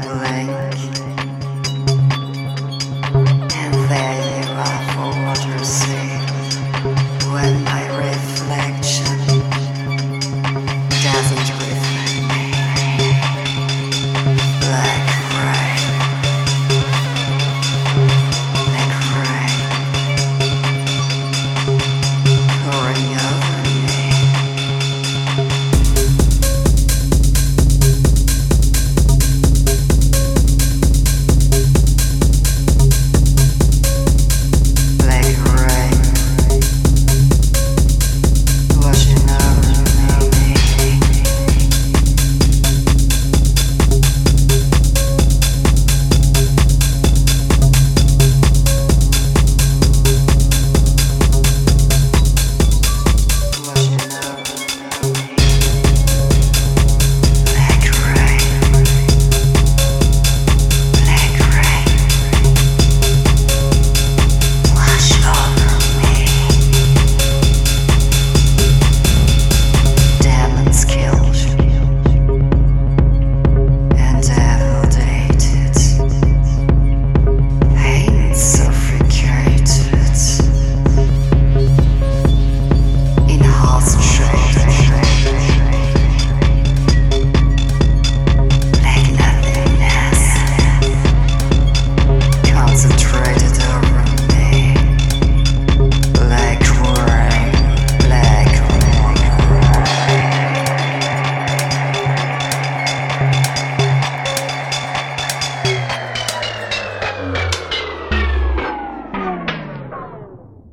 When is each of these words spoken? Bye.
Bye. 0.00 0.31